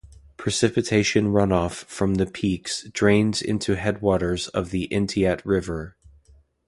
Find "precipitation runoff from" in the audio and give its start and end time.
0.35-2.15